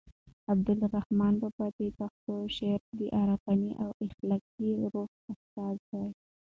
[0.51, 6.05] عبدالرحمان بابا د پښتو شعر د عرفاني او اخلاقي روح استازی دی.